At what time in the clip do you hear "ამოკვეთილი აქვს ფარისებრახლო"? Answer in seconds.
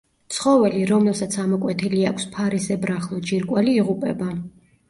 1.43-3.23